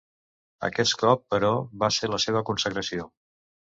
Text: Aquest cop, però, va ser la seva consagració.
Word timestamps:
Aquest 0.67 0.95
cop, 1.03 1.23
però, 1.35 1.53
va 1.87 1.93
ser 2.01 2.13
la 2.17 2.23
seva 2.29 2.47
consagració. 2.53 3.11